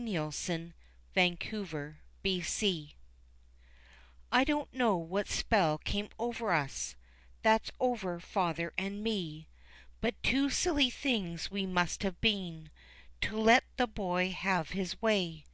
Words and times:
Elspeth's 0.00 0.72
Daughter 1.14 1.98
in 2.24 2.44
law 2.62 2.86
I 4.32 4.44
don't 4.44 4.72
know 4.72 4.96
what 4.96 5.28
spell 5.28 5.76
came 5.76 6.08
over 6.18 6.52
us, 6.52 6.96
That's 7.42 7.70
over 7.78 8.18
father 8.18 8.72
and 8.78 9.04
me, 9.04 9.46
But 10.00 10.22
two 10.22 10.48
silly 10.48 10.88
things 10.88 11.50
we 11.50 11.66
must 11.66 12.02
have 12.02 12.18
been 12.22 12.70
To 13.20 13.36
let 13.38 13.64
the 13.76 13.86
boy 13.86 14.30
have 14.30 14.70
his 14.70 15.02
way. 15.02 15.44